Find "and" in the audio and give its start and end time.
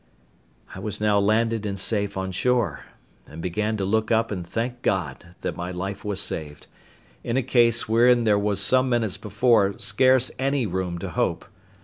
1.67-1.77, 3.27-3.39, 4.31-4.43